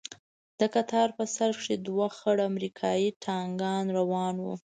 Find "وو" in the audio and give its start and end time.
4.43-4.53